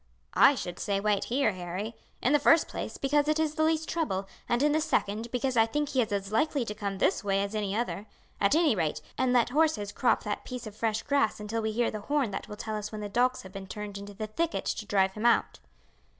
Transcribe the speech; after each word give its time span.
"I 0.33 0.55
should 0.55 0.79
say 0.79 0.99
wait 0.99 1.25
here, 1.25 1.51
Harry; 1.51 1.95
in 2.23 2.33
the 2.33 2.39
first 2.39 2.67
place, 2.67 2.97
because 2.97 3.27
it 3.27 3.37
is 3.37 3.53
the 3.53 3.61
least 3.61 3.87
trouble, 3.87 4.27
and 4.49 4.63
in 4.63 4.71
the 4.71 4.81
second, 4.81 5.29
because 5.29 5.55
I 5.55 5.67
think 5.67 5.89
he 5.89 6.01
is 6.01 6.11
as 6.11 6.31
likely 6.31 6.65
to 6.65 6.73
come 6.73 6.97
this 6.97 7.23
way 7.23 7.43
as 7.43 7.53
any 7.53 7.75
other. 7.75 8.07
At 8.39 8.55
any 8.55 8.75
rate 8.75 8.75
we 8.75 8.77
may 8.77 8.81
as 8.83 8.83
well 8.83 8.87
dismount 8.95 8.97
here, 8.97 9.23
and 9.25 9.33
let 9.33 9.49
horses 9.49 9.91
crop 9.91 10.23
that 10.23 10.43
piece 10.43 10.65
of 10.65 10.75
fresh 10.75 11.03
grass 11.03 11.39
until 11.39 11.61
we 11.61 11.71
hear 11.71 11.91
the 11.91 11.99
horn 12.01 12.31
that 12.31 12.47
will 12.47 12.57
tell 12.57 12.75
us 12.77 12.91
when 12.91 13.01
the 13.01 13.09
dogs 13.09 13.43
have 13.43 13.51
been 13.53 13.67
turned 13.67 13.99
into 13.99 14.15
the 14.15 14.25
thicket 14.25 14.65
to 14.65 14.87
drive 14.87 15.11
him 15.13 15.27
out." 15.27 15.59